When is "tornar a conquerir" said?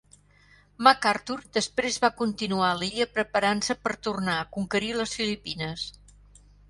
4.09-4.91